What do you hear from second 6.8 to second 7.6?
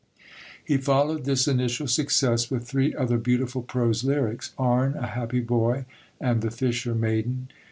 Maiden.